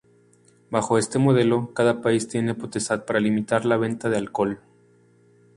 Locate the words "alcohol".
4.17-4.59